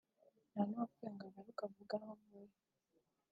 [0.51, 2.53] ntanuwapfuye ngo agaruke avuge aho avuye